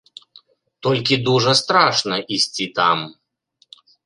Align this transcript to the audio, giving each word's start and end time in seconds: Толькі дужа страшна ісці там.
Толькі 0.87 1.19
дужа 1.27 1.53
страшна 1.61 2.15
ісці 2.39 2.65
там. 2.81 2.97